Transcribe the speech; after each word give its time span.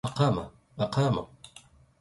أقام 0.05 0.33
كل 0.33 0.37
ملث 0.81 0.97
الودق 0.97 0.99
رجاس 0.99 1.27